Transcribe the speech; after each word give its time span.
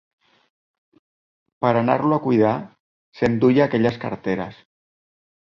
Pera 1.65 1.83
anar-lo 1.85 2.17
a 2.19 2.21
cuidar 2.29 2.55
s'enduia 3.21 3.69
aquelles 3.71 4.03
carteres 4.07 4.61